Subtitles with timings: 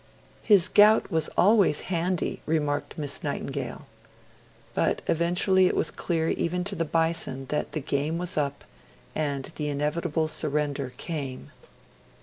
[0.41, 3.85] 'His gout was always handy,' remarked Miss Nightingale.
[4.73, 8.63] But eventually it was clear even to the Bison that the game was up,
[9.13, 11.51] and the inevitable surrender came.